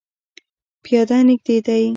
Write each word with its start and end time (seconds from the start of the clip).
پیاده 0.83 1.17
نږدې 1.27 1.57
دی 1.65 1.83